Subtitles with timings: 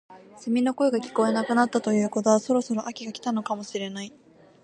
[0.35, 4.11] セミの声が聞こえなくなったということはそろそろ秋が来たのかもしれない